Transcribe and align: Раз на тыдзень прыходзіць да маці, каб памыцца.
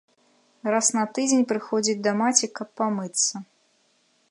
Раз 0.75 0.87
на 0.99 1.03
тыдзень 1.17 1.43
прыходзіць 1.51 1.97
да 2.09 2.15
маці, 2.21 2.51
каб 2.61 2.67
памыцца. 2.81 3.35